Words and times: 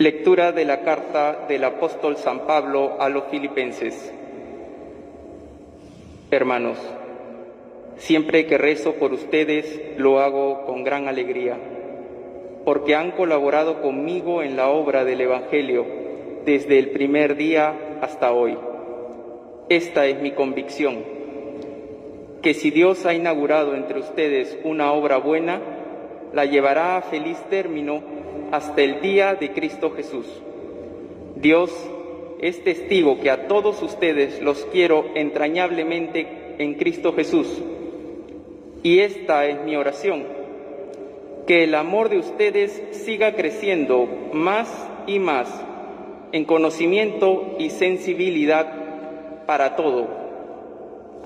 Lectura 0.00 0.52
de 0.52 0.64
la 0.64 0.80
carta 0.80 1.44
del 1.46 1.62
apóstol 1.62 2.16
San 2.16 2.46
Pablo 2.46 2.96
a 3.00 3.10
los 3.10 3.24
filipenses. 3.24 4.10
Hermanos, 6.30 6.78
siempre 7.98 8.46
que 8.46 8.56
rezo 8.56 8.94
por 8.94 9.12
ustedes 9.12 9.78
lo 9.98 10.20
hago 10.20 10.64
con 10.64 10.84
gran 10.84 11.06
alegría, 11.06 11.58
porque 12.64 12.94
han 12.94 13.10
colaborado 13.10 13.82
conmigo 13.82 14.42
en 14.42 14.56
la 14.56 14.70
obra 14.70 15.04
del 15.04 15.20
Evangelio 15.20 15.84
desde 16.46 16.78
el 16.78 16.92
primer 16.92 17.36
día 17.36 17.98
hasta 18.00 18.32
hoy. 18.32 18.56
Esta 19.68 20.06
es 20.06 20.18
mi 20.22 20.30
convicción, 20.30 21.04
que 22.40 22.54
si 22.54 22.70
Dios 22.70 23.04
ha 23.04 23.12
inaugurado 23.12 23.74
entre 23.74 24.00
ustedes 24.00 24.58
una 24.64 24.92
obra 24.92 25.18
buena, 25.18 25.60
la 26.32 26.46
llevará 26.46 26.96
a 26.96 27.02
feliz 27.02 27.36
término 27.50 28.18
hasta 28.50 28.82
el 28.82 29.00
día 29.00 29.34
de 29.34 29.52
Cristo 29.52 29.90
Jesús. 29.90 30.26
Dios 31.36 31.70
es 32.40 32.62
testigo 32.64 33.20
que 33.20 33.30
a 33.30 33.46
todos 33.46 33.82
ustedes 33.82 34.40
los 34.40 34.64
quiero 34.72 35.06
entrañablemente 35.14 36.26
en 36.58 36.74
Cristo 36.74 37.12
Jesús. 37.12 37.62
Y 38.82 39.00
esta 39.00 39.46
es 39.46 39.62
mi 39.62 39.76
oración, 39.76 40.24
que 41.46 41.64
el 41.64 41.74
amor 41.74 42.08
de 42.08 42.18
ustedes 42.18 42.82
siga 42.92 43.34
creciendo 43.34 44.08
más 44.32 44.68
y 45.06 45.18
más 45.18 45.48
en 46.32 46.44
conocimiento 46.44 47.56
y 47.58 47.70
sensibilidad 47.70 49.46
para 49.46 49.76
todo. 49.76 50.08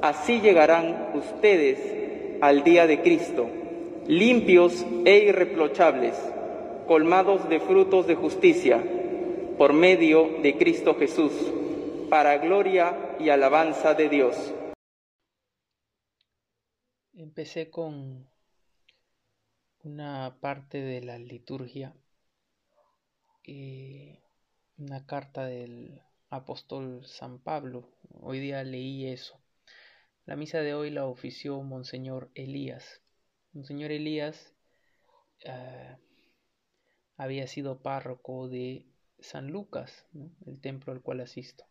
Así 0.03 0.41
llegarán 0.41 1.11
ustedes 1.15 1.79
al 2.41 2.65
día 2.65 2.87
de 2.87 3.01
Cristo, 3.03 3.47
limpios 4.07 4.85
e 5.05 5.19
irreprochables, 5.19 6.15
colmados 6.87 7.49
de 7.49 7.61
frutos 7.61 8.07
de 8.07 8.15
justicia, 8.15 8.83
por 9.59 9.73
medio 9.73 10.41
de 10.43 10.57
Cristo 10.59 10.95
Jesús, 10.97 11.33
para 12.11 12.39
gloria 12.39 13.17
y 13.19 13.29
alabanza 13.29 13.95
de 13.95 14.09
Dios. 14.09 14.55
Empecé 17.15 17.71
con 17.71 18.29
una 19.83 20.37
parte 20.41 20.81
de 20.81 21.01
la 21.01 21.19
liturgia, 21.19 21.95
eh, 23.45 24.23
una 24.77 25.07
carta 25.07 25.47
del 25.47 26.03
apóstol 26.31 27.05
San 27.07 27.39
Pablo. 27.39 27.89
Hoy 28.21 28.41
día 28.41 28.65
leí 28.65 29.07
eso. 29.07 29.41
La 30.27 30.37
misa 30.37 30.61
de 30.61 30.75
hoy 30.75 30.91
la 30.91 31.07
ofició 31.07 31.61
Monseñor 31.63 32.31
Elías. 32.35 33.03
Monseñor 33.53 33.93
Elías 33.93 34.55
eh, 35.45 35.97
había 37.17 37.47
sido 37.47 37.81
párroco 37.83 38.49
de 38.49 38.87
San 39.21 39.49
Lucas, 39.49 40.07
el 40.47 40.61
templo 40.61 40.93
al 40.93 41.01
cual 41.01 41.21
asisto. 41.21 41.65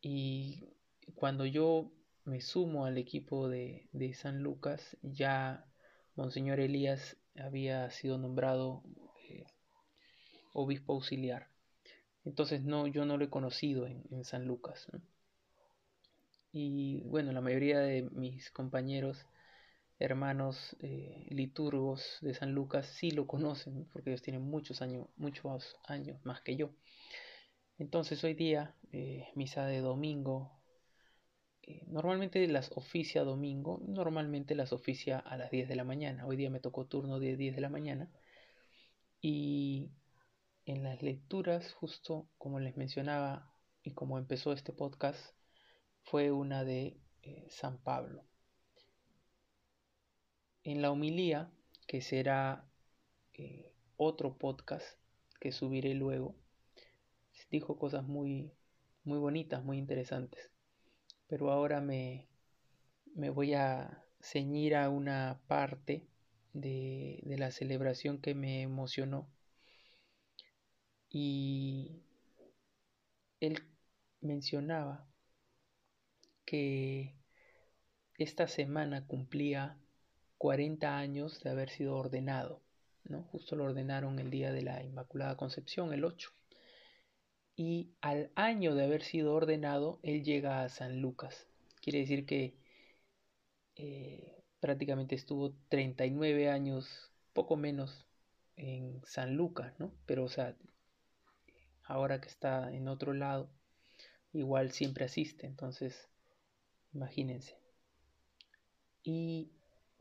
Y 0.00 0.68
cuando 1.14 1.46
yo 1.46 1.92
me 2.24 2.40
sumo 2.40 2.86
al 2.86 2.98
equipo 2.98 3.48
de, 3.48 3.88
San 4.14 4.42
Lucas, 4.42 4.96
ya 5.02 5.64
Monseñor 6.14 6.60
Elías 6.60 7.16
había 7.36 7.90
sido 7.90 8.18
nombrado 8.18 8.82
eh, 9.28 9.44
obispo 10.52 10.92
auxiliar. 10.94 11.48
Entonces 12.24 12.62
no, 12.62 12.86
yo 12.86 13.04
no 13.04 13.16
lo 13.16 13.24
he 13.24 13.30
conocido 13.30 13.86
en, 13.86 14.24
San 14.24 14.44
Lucas. 14.44 14.86
Y 16.52 17.02
bueno, 17.04 17.32
la 17.32 17.40
mayoría 17.40 17.80
de 17.80 18.02
mis 18.10 18.50
compañeros, 18.50 19.26
hermanos 20.02 20.76
eh, 20.80 21.26
liturgos 21.30 22.18
de 22.20 22.34
San 22.34 22.52
Lucas 22.52 22.86
sí 22.86 23.12
lo 23.12 23.26
conocen, 23.26 23.86
porque 23.92 24.10
ellos 24.10 24.22
tienen 24.22 24.42
muchos 24.42 24.82
años, 24.82 25.06
muchos 25.16 25.76
años 25.86 26.18
más 26.24 26.40
que 26.42 26.56
yo. 26.56 26.70
Entonces 27.78 28.22
hoy 28.24 28.34
día, 28.34 28.74
eh, 28.92 29.28
misa 29.34 29.66
de 29.66 29.80
domingo, 29.80 30.60
eh, 31.62 31.84
normalmente 31.86 32.46
las 32.48 32.72
oficia 32.72 33.22
domingo, 33.22 33.80
normalmente 33.86 34.54
las 34.54 34.72
oficia 34.72 35.18
a 35.18 35.36
las 35.36 35.50
10 35.50 35.68
de 35.68 35.76
la 35.76 35.84
mañana. 35.84 36.26
Hoy 36.26 36.36
día 36.36 36.50
me 36.50 36.60
tocó 36.60 36.86
turno 36.86 37.20
de 37.20 37.36
10 37.36 37.54
de 37.54 37.60
la 37.60 37.68
mañana. 37.68 38.10
Y 39.20 39.92
en 40.66 40.82
las 40.82 41.02
lecturas, 41.02 41.72
justo 41.72 42.28
como 42.38 42.58
les 42.60 42.76
mencionaba 42.76 43.54
y 43.84 43.92
como 43.92 44.18
empezó 44.18 44.52
este 44.52 44.72
podcast, 44.72 45.20
fue 46.02 46.32
una 46.32 46.64
de 46.64 47.00
San 47.48 47.78
Pablo. 47.78 48.24
En 50.64 50.82
la 50.82 50.90
homilía, 50.90 51.50
que 51.86 52.00
será 52.00 52.64
eh, 53.34 53.72
otro 53.96 54.36
podcast 54.38 54.98
que 55.40 55.52
subiré 55.52 55.94
luego, 55.94 56.36
dijo 57.52 57.78
cosas 57.78 58.04
muy, 58.04 58.50
muy 59.04 59.18
bonitas, 59.18 59.62
muy 59.62 59.78
interesantes. 59.78 60.50
Pero 61.28 61.52
ahora 61.52 61.80
me, 61.80 62.26
me 63.14 63.30
voy 63.30 63.54
a 63.54 64.04
ceñir 64.20 64.74
a 64.74 64.88
una 64.88 65.40
parte 65.46 66.06
de, 66.54 67.20
de 67.24 67.38
la 67.38 67.50
celebración 67.50 68.20
que 68.20 68.34
me 68.34 68.62
emocionó. 68.62 69.28
Y 71.10 72.02
él 73.40 73.62
mencionaba 74.22 75.06
que 76.46 77.14
esta 78.16 78.48
semana 78.48 79.06
cumplía 79.06 79.76
40 80.42 80.98
años 80.98 81.40
de 81.44 81.50
haber 81.50 81.70
sido 81.70 81.94
ordenado, 81.94 82.60
¿no? 83.04 83.22
Justo 83.30 83.54
lo 83.54 83.62
ordenaron 83.62 84.18
el 84.18 84.28
día 84.28 84.50
de 84.50 84.62
la 84.62 84.82
Inmaculada 84.82 85.36
Concepción, 85.36 85.92
el 85.92 86.04
8. 86.04 86.32
Y 87.54 87.92
al 88.00 88.32
año 88.34 88.74
de 88.74 88.82
haber 88.82 89.04
sido 89.04 89.34
ordenado, 89.34 90.00
él 90.02 90.24
llega 90.24 90.64
a 90.64 90.68
San 90.68 91.00
Lucas. 91.00 91.46
Quiere 91.80 92.00
decir 92.00 92.26
que 92.26 92.56
eh, 93.76 94.42
prácticamente 94.58 95.14
estuvo 95.14 95.54
39 95.68 96.50
años, 96.50 97.12
poco 97.32 97.54
menos, 97.54 98.04
en 98.56 99.00
San 99.04 99.36
Lucas, 99.36 99.72
¿no? 99.78 99.94
Pero, 100.06 100.24
o 100.24 100.28
sea, 100.28 100.56
ahora 101.84 102.20
que 102.20 102.26
está 102.28 102.74
en 102.74 102.88
otro 102.88 103.12
lado, 103.12 103.48
igual 104.32 104.72
siempre 104.72 105.04
asiste. 105.04 105.46
Entonces, 105.46 106.08
Imagínense. 106.94 107.56
Y 109.02 109.50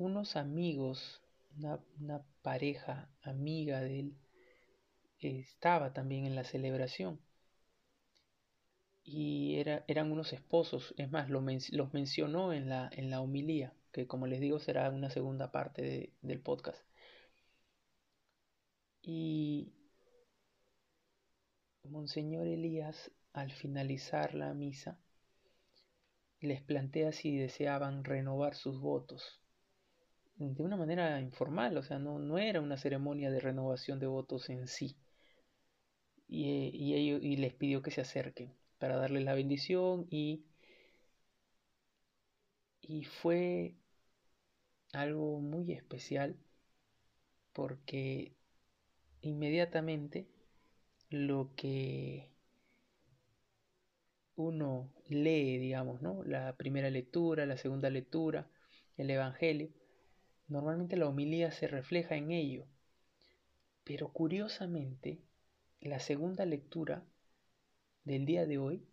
unos 0.01 0.35
amigos, 0.35 1.21
una, 1.99 2.23
pareja 2.41 3.09
amiga 3.21 3.81
de 3.81 3.99
él, 3.99 4.17
estaba 5.19 5.93
también 5.93 6.25
en 6.25 6.35
la 6.35 6.43
celebración. 6.43 7.19
Y 9.03 9.57
era, 9.57 9.83
eran 9.87 10.11
unos 10.11 10.33
esposos, 10.33 10.93
es 10.97 11.11
más, 11.11 11.29
los 11.29 11.93
mencionó 11.93 12.53
en 12.53 12.69
la, 12.69 12.89
en 12.93 13.09
la 13.09 13.21
homilía, 13.21 13.73
que 13.91 14.07
como 14.07 14.27
les 14.27 14.39
digo 14.39 14.59
será 14.59 14.89
una 14.89 15.09
segunda 15.09 15.51
parte 15.51 16.13
del 16.21 16.39
podcast. 16.39 16.81
Y 19.03 19.73
Monseñor 21.83 22.47
Elías, 22.47 23.11
al 23.33 23.51
finalizar 23.51 24.33
la 24.33 24.53
misa, 24.53 24.99
les 26.39 26.61
plantea 26.61 27.11
si 27.11 27.37
deseaban 27.37 28.03
renovar 28.03 28.55
sus 28.55 28.79
votos. 28.79 29.41
De 30.41 30.61
una 30.61 30.75
manera 30.75 31.21
informal, 31.21 31.77
o 31.77 31.83
sea, 31.83 31.97
no, 31.97 32.19
no 32.19 32.37
era 32.37 32.59
una 32.59 32.75
ceremonia 32.75 33.31
de 33.31 33.39
renovación 33.39 33.97
de 33.97 34.07
votos 34.07 34.49
en 34.49 34.67
sí. 34.67 34.97
Y, 36.27 36.71
y, 36.73 36.95
y 36.95 37.37
les 37.37 37.53
pidió 37.53 37.83
que 37.83 37.91
se 37.91 38.01
acerquen 38.01 38.51
para 38.79 38.95
darles 38.97 39.23
la 39.23 39.35
bendición 39.35 40.07
y, 40.09 40.43
y 42.81 43.03
fue 43.05 43.75
algo 44.93 45.41
muy 45.41 45.73
especial 45.73 46.37
porque 47.53 48.33
inmediatamente 49.21 50.27
lo 51.11 51.51
que 51.55 52.29
uno 54.35 54.89
lee, 55.07 55.57
digamos, 55.57 56.01
¿no? 56.01 56.21
La 56.25 56.55
primera 56.57 56.89
lectura, 56.89 57.45
la 57.45 57.55
segunda 57.57 57.89
lectura, 57.89 58.45
el 58.97 59.09
Evangelio, 59.09 59.69
normalmente 60.51 60.97
la 60.97 61.07
homilía 61.07 61.49
se 61.51 61.67
refleja 61.67 62.15
en 62.15 62.31
ello. 62.31 62.65
Pero 63.85 64.09
curiosamente, 64.09 65.21
la 65.79 65.99
segunda 65.99 66.45
lectura 66.45 67.05
del 68.03 68.25
día 68.25 68.45
de 68.45 68.57
hoy 68.57 68.83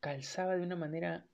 calzaba 0.00 0.56
de 0.56 0.62
una 0.62 0.76
manera 0.76 1.26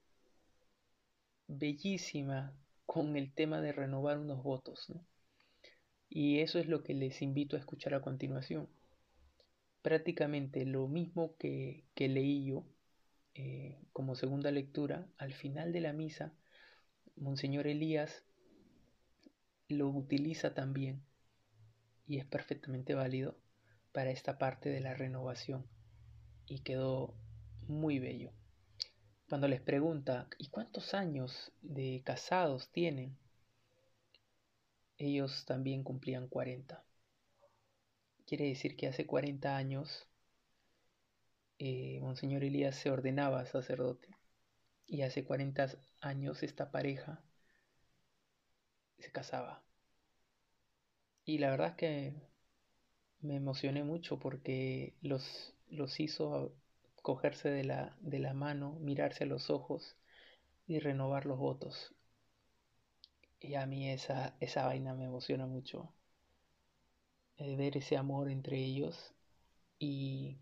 bellísima 1.47 2.53
con 2.85 3.15
el 3.15 3.31
tema 3.31 3.61
de 3.61 3.71
renovar 3.71 4.19
unos 4.19 4.43
votos. 4.43 4.91
Y 6.09 6.41
eso 6.41 6.59
es 6.59 6.67
lo 6.67 6.83
que 6.83 6.93
les 6.93 7.21
invito 7.21 7.55
a 7.55 7.59
escuchar 7.59 7.93
a 7.93 8.01
continuación. 8.01 8.67
Prácticamente 9.81 10.65
lo 10.65 10.89
mismo 10.89 11.37
que, 11.37 11.85
que 11.95 12.09
leí 12.09 12.45
yo 12.45 12.65
eh, 13.35 13.79
como 13.93 14.15
segunda 14.15 14.51
lectura, 14.51 15.07
al 15.17 15.33
final 15.33 15.71
de 15.71 15.79
la 15.79 15.93
misa, 15.93 16.33
Monseñor 17.15 17.67
Elías 17.67 18.26
lo 19.69 19.89
utiliza 19.89 20.53
también, 20.53 21.01
y 22.07 22.19
es 22.19 22.25
perfectamente 22.25 22.93
válido, 22.93 23.37
para 23.91 24.11
esta 24.11 24.37
parte 24.37 24.69
de 24.69 24.79
la 24.79 24.93
renovación 24.93 25.65
y 26.45 26.59
quedó 26.59 27.15
muy 27.67 27.99
bello. 27.99 28.31
Cuando 29.27 29.47
les 29.47 29.59
pregunta, 29.59 30.27
¿y 30.37 30.47
cuántos 30.47 30.93
años 30.93 31.51
de 31.61 32.01
casados 32.05 32.71
tienen? 32.71 33.17
Ellos 34.97 35.45
también 35.45 35.83
cumplían 35.83 36.27
40. 36.27 36.83
Quiere 38.25 38.45
decir 38.45 38.75
que 38.75 38.87
hace 38.87 39.05
40 39.05 39.57
años 39.57 40.07
eh, 41.59 41.99
Monseñor 42.01 42.43
Elías 42.43 42.75
se 42.75 42.91
ordenaba 42.91 43.45
sacerdote 43.45 44.09
y 44.85 45.01
hace 45.01 45.25
40 45.25 45.69
años 46.01 46.43
esta 46.43 46.71
pareja 46.71 47.21
se 48.99 49.11
casaba. 49.11 49.63
Y 51.25 51.37
la 51.37 51.51
verdad 51.51 51.67
es 51.69 51.75
que 51.75 52.13
me 53.21 53.35
emocioné 53.35 53.83
mucho 53.83 54.17
porque 54.17 54.95
los, 55.03 55.53
los 55.69 55.99
hizo 55.99 56.51
cogerse 57.03 57.49
de 57.49 57.63
la, 57.63 57.95
de 58.01 58.17
la 58.17 58.33
mano, 58.33 58.77
mirarse 58.81 59.23
a 59.25 59.27
los 59.27 59.49
ojos 59.51 59.95
y 60.67 60.79
renovar 60.79 61.25
los 61.27 61.39
votos. 61.39 61.93
Y 63.39 63.55
a 63.55 63.65
mí 63.65 63.89
esa, 63.89 64.35
esa 64.39 64.67
vaina 64.67 64.93
me 64.93 65.05
emociona 65.05 65.47
mucho. 65.47 65.91
Eh, 67.37 67.55
ver 67.55 67.77
ese 67.77 67.95
amor 67.95 68.29
entre 68.29 68.57
ellos 68.57 69.13
y, 69.79 70.37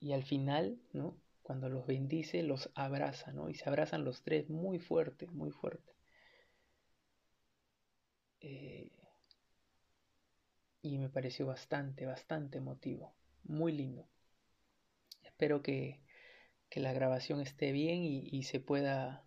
y 0.00 0.12
al 0.14 0.24
final, 0.24 0.80
¿no? 0.94 1.18
Cuando 1.42 1.68
los 1.68 1.86
bendice, 1.86 2.42
los 2.42 2.70
abraza, 2.74 3.32
¿no? 3.32 3.50
Y 3.50 3.54
se 3.56 3.68
abrazan 3.68 4.06
los 4.06 4.22
tres 4.22 4.48
muy 4.48 4.78
fuerte, 4.78 5.26
muy 5.26 5.50
fuerte. 5.50 5.92
Eh, 8.48 8.88
y 10.82 10.98
me 10.98 11.08
pareció 11.08 11.46
bastante, 11.46 12.06
bastante 12.06 12.58
emotivo, 12.58 13.12
muy 13.42 13.72
lindo. 13.72 14.06
Espero 15.24 15.62
que, 15.62 16.00
que 16.68 16.78
la 16.78 16.92
grabación 16.92 17.40
esté 17.40 17.72
bien 17.72 18.04
y, 18.04 18.28
y, 18.30 18.44
se 18.44 18.60
pueda 18.60 19.24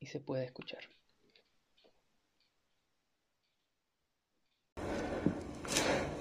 y 0.00 0.06
se 0.06 0.18
pueda 0.18 0.42
escuchar. 0.42 0.80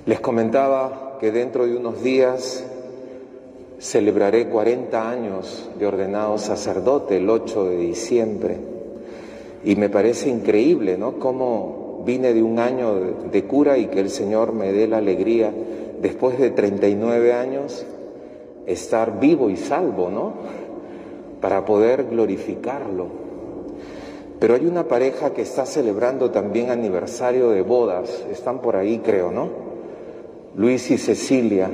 Les 0.06 0.20
comentaba 0.20 1.18
que 1.20 1.32
dentro 1.32 1.66
de 1.66 1.78
unos 1.78 2.04
días 2.04 2.64
celebraré 3.80 4.48
40 4.48 5.10
años 5.10 5.68
de 5.80 5.88
ordenado 5.88 6.38
sacerdote 6.38 7.18
el 7.18 7.28
8 7.28 7.70
de 7.70 7.78
diciembre 7.78 8.81
y 9.64 9.76
me 9.76 9.90
parece 9.90 10.30
increíble, 10.30 10.98
¿no? 10.98 11.20
Cómo 11.20 12.04
vine 12.06 12.34
de 12.34 12.42
un 12.42 12.60
año 12.60 12.96
de 13.32 13.44
cura 13.46 13.78
y 13.78 13.88
que 13.88 14.00
el 14.00 14.10
Señor 14.10 14.54
me 14.54 14.72
dé 14.72 14.88
la 14.88 14.98
alegría 14.98 15.54
después 16.02 16.40
de 16.40 16.50
39 16.50 17.34
años 17.34 17.86
estar 18.66 19.20
vivo 19.20 19.50
y 19.50 19.58
salvo, 19.58 20.10
¿no? 20.10 20.34
Para 21.40 21.66
poder 21.66 22.06
glorificarlo. 22.06 23.08
Pero 24.40 24.56
hay 24.56 24.66
una 24.66 24.88
pareja 24.88 25.34
que 25.34 25.44
está 25.44 25.68
celebrando 25.68 26.32
también 26.32 26.72
aniversario 26.72 27.52
de 27.52 27.62
bodas, 27.62 28.26
están 28.32 28.60
por 28.60 28.76
ahí 28.76 29.00
creo, 29.00 29.32
¿no? 29.32 29.50
Luis 30.56 30.90
y 30.90 30.98
Cecilia. 30.98 31.70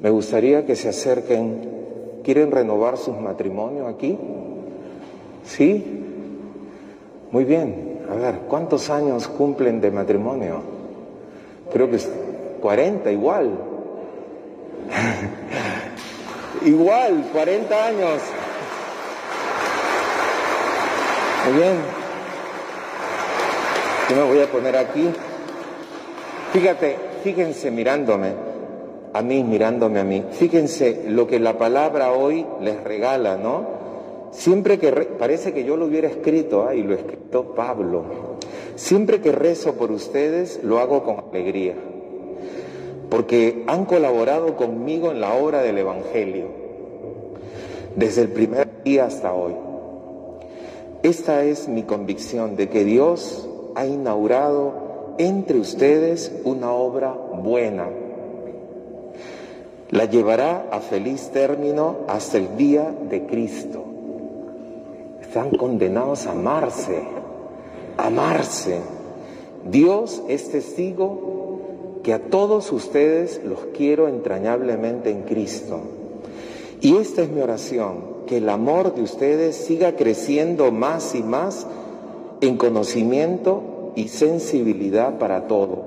Me 0.00 0.10
gustaría 0.10 0.66
que 0.66 0.76
se 0.76 0.88
acerquen. 0.88 1.78
¿Quieren 2.22 2.50
renovar 2.50 2.98
sus 2.98 3.16
matrimonios 3.18 3.86
aquí? 3.88 4.18
¿Sí? 5.44 6.07
Muy 7.30 7.44
bien. 7.44 8.06
A 8.10 8.14
ver, 8.14 8.40
¿cuántos 8.48 8.88
años 8.88 9.28
cumplen 9.28 9.80
de 9.80 9.90
matrimonio? 9.90 10.62
Creo 11.72 11.90
que 11.90 11.96
es 11.96 12.10
40 12.62 13.12
igual. 13.12 13.50
igual, 16.64 17.28
40 17.32 17.86
años. 17.86 18.22
Muy 21.44 21.58
bien. 21.58 21.76
Yo 24.08 24.16
me 24.16 24.22
voy 24.22 24.40
a 24.40 24.46
poner 24.46 24.76
aquí. 24.76 25.10
Fíjate, 26.52 26.96
fíjense 27.22 27.70
mirándome, 27.70 28.32
a 29.12 29.20
mí 29.20 29.44
mirándome 29.44 30.00
a 30.00 30.04
mí. 30.04 30.24
Fíjense 30.32 31.04
lo 31.08 31.26
que 31.26 31.38
la 31.38 31.58
palabra 31.58 32.12
hoy 32.12 32.46
les 32.62 32.82
regala, 32.82 33.36
¿no? 33.36 33.77
Siempre 34.30 34.78
que, 34.78 34.92
parece 34.92 35.52
que 35.52 35.64
yo 35.64 35.76
lo 35.76 35.86
hubiera 35.86 36.08
escrito, 36.08 36.70
y 36.72 36.82
lo 36.82 36.94
escrito 36.94 37.54
Pablo, 37.54 38.04
siempre 38.76 39.20
que 39.20 39.32
rezo 39.32 39.74
por 39.74 39.90
ustedes 39.90 40.60
lo 40.62 40.78
hago 40.78 41.02
con 41.02 41.24
alegría, 41.30 41.74
porque 43.08 43.64
han 43.66 43.86
colaborado 43.86 44.56
conmigo 44.56 45.10
en 45.10 45.20
la 45.20 45.34
obra 45.34 45.62
del 45.62 45.78
Evangelio, 45.78 46.46
desde 47.96 48.22
el 48.22 48.28
primer 48.28 48.68
día 48.84 49.06
hasta 49.06 49.32
hoy. 49.32 49.54
Esta 51.02 51.44
es 51.44 51.68
mi 51.68 51.84
convicción 51.84 52.56
de 52.56 52.68
que 52.68 52.84
Dios 52.84 53.48
ha 53.76 53.86
inaugurado 53.86 55.14
entre 55.18 55.58
ustedes 55.58 56.32
una 56.44 56.72
obra 56.72 57.12
buena. 57.12 57.88
La 59.90 60.04
llevará 60.04 60.66
a 60.70 60.80
feliz 60.80 61.30
término 61.30 61.98
hasta 62.08 62.36
el 62.36 62.56
día 62.56 62.92
de 63.08 63.24
Cristo 63.24 63.97
están 65.28 65.50
condenados 65.50 66.26
a 66.26 66.30
amarse, 66.30 67.02
amarse. 67.98 68.80
Dios 69.70 70.22
es 70.26 70.50
testigo 70.50 71.58
que 72.02 72.14
a 72.14 72.30
todos 72.30 72.72
ustedes 72.72 73.42
los 73.44 73.58
quiero 73.76 74.08
entrañablemente 74.08 75.10
en 75.10 75.24
Cristo. 75.24 75.80
Y 76.80 76.96
esta 76.96 77.20
es 77.20 77.28
mi 77.28 77.42
oración, 77.42 78.24
que 78.26 78.38
el 78.38 78.48
amor 78.48 78.94
de 78.94 79.02
ustedes 79.02 79.54
siga 79.54 79.96
creciendo 79.96 80.72
más 80.72 81.14
y 81.14 81.22
más 81.22 81.66
en 82.40 82.56
conocimiento 82.56 83.92
y 83.96 84.08
sensibilidad 84.08 85.18
para 85.18 85.46
todo. 85.46 85.82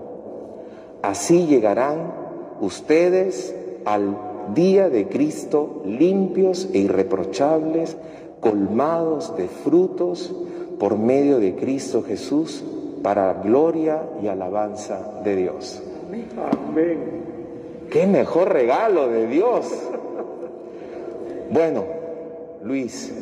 Así 1.02 1.48
llegarán 1.48 2.14
ustedes 2.60 3.56
al 3.86 4.18
día 4.54 4.92
de 4.92 5.08
Cristo 5.08 5.82
limpios 5.84 6.70
e 6.74 6.80
irreprochables 6.80 7.98
colmados 8.42 9.38
de 9.38 9.48
frutos 9.48 10.34
por 10.80 10.98
medio 10.98 11.40
de 11.40 11.56
Cristo 11.56 12.04
Jesús 12.04 12.64
para 13.02 13.34
gloria 13.34 14.04
y 14.22 14.28
alabanza 14.28 15.22
de 15.24 15.36
Dios. 15.36 15.82
Amén. 16.10 17.22
Qué 17.89 18.08
mejor 18.08 18.51
regalo 18.51 19.08
de 19.08 19.27
Dios. 19.27 19.72
Bueno, 21.51 21.84
Luis, 22.63 23.13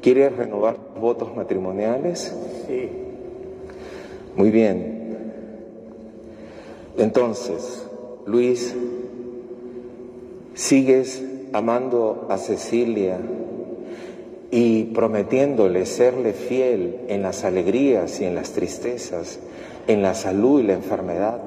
¿quieres 0.00 0.36
renovar 0.36 0.76
votos 1.00 1.34
matrimoniales? 1.36 2.34
Sí. 2.66 2.88
Muy 4.36 4.50
bien. 4.50 5.00
Entonces, 6.96 7.86
Luis, 8.26 8.74
¿sigues 10.54 11.24
amando 11.52 12.26
a 12.30 12.38
Cecilia 12.38 13.18
y 14.50 14.84
prometiéndole 14.84 15.86
serle 15.86 16.32
fiel 16.32 16.96
en 17.08 17.22
las 17.22 17.44
alegrías 17.44 18.20
y 18.20 18.24
en 18.24 18.34
las 18.34 18.52
tristezas, 18.52 19.38
en 19.86 20.02
la 20.02 20.14
salud 20.14 20.60
y 20.60 20.64
la 20.64 20.74
enfermedad, 20.74 21.40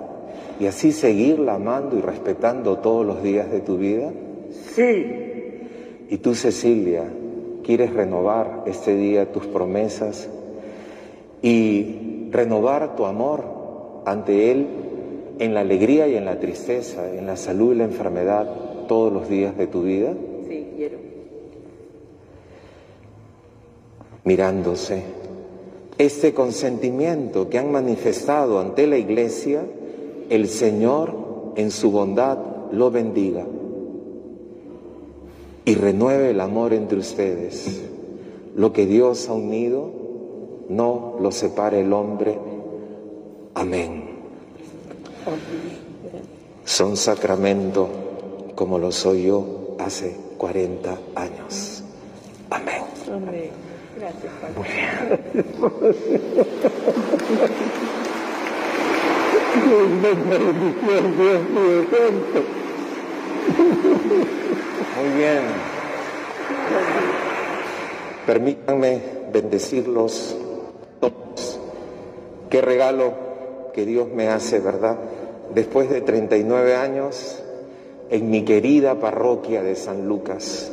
y 0.60 0.68
así 0.68 0.92
seguirla 0.92 1.56
amando 1.56 1.98
y 1.98 2.02
respetando 2.02 2.78
todos 2.78 3.06
los 3.06 3.22
días 3.22 3.52
de 3.52 3.60
tu 3.60 3.78
vida? 3.78 4.12
Sí. 4.74 5.06
Y 6.10 6.18
tú, 6.18 6.36
Cecilia, 6.36 7.04
quieres 7.64 7.94
renovar 7.94 8.64
este 8.68 8.96
día 8.96 9.32
tus 9.32 9.48
promesas 9.48 10.30
y 11.42 12.30
renovar 12.32 12.96
tu 12.96 13.06
amor 13.06 13.44
ante 14.06 14.52
Él 14.52 14.68
en 15.40 15.54
la 15.54 15.62
alegría 15.62 16.08
y 16.08 16.16
en 16.16 16.26
la 16.26 16.40
tristeza, 16.40 17.14
en 17.14 17.26
la 17.26 17.36
salud 17.36 17.74
y 17.74 17.78
la 17.78 17.86
enfermedad 17.86 18.48
todos 18.88 19.12
los 19.12 19.28
días 19.28 19.58
de 19.58 19.68
tu 19.68 19.84
vida? 19.84 20.14
Sí, 20.48 20.68
quiero 20.78 21.13
mirándose. 24.24 25.04
Este 25.98 26.34
consentimiento 26.34 27.50
que 27.50 27.60
han 27.60 27.72
manifestado 27.72 28.60
ante 28.60 28.88
la 28.88 28.98
Iglesia, 28.98 29.66
el 30.30 30.48
Señor 30.48 31.54
en 31.56 31.72
su 31.72 31.92
bondad 31.92 32.38
lo 32.72 32.90
bendiga 32.90 33.46
y 35.66 35.76
renueve 35.76 36.32
el 36.32 36.42
amor 36.42 36.74
entre 36.74 36.98
ustedes. 36.98 37.82
Lo 38.56 38.74
que 38.74 38.86
Dios 38.86 39.30
ha 39.30 39.34
unido, 39.34 39.90
no 40.70 41.16
lo 41.20 41.32
separe 41.32 41.82
el 41.82 41.94
hombre. 41.94 42.38
Amén. 43.54 44.04
Son 46.66 46.98
sacramento 46.98 47.88
como 48.56 48.80
lo 48.80 48.92
soy 48.92 49.24
yo 49.24 49.76
hace 49.80 50.16
40 50.38 50.98
años. 51.16 51.84
Amén. 52.50 52.84
Amén. 53.12 53.73
Gracias, 53.98 54.34
Padre. 54.42 54.56
Muy 54.58 54.68
bien. 54.70 55.84
Muy 64.98 65.10
bien. 65.18 65.42
Permítanme 68.26 69.02
bendecirlos 69.32 70.36
todos. 71.00 71.60
Qué 72.50 72.62
regalo 72.62 73.14
que 73.74 73.86
Dios 73.86 74.08
me 74.10 74.30
hace, 74.30 74.60
¿verdad? 74.60 74.98
Después 75.54 75.90
de 75.90 76.02
39 76.02 76.76
años 76.76 77.40
en 78.10 78.30
mi 78.30 78.44
querida 78.46 79.00
parroquia 79.00 79.62
de 79.62 79.76
San 79.76 80.08
Lucas. 80.08 80.72